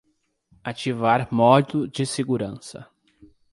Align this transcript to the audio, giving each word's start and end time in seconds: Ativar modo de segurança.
Ativar 0.63 1.27
modo 1.31 1.87
de 1.87 2.07
segurança. 2.07 2.89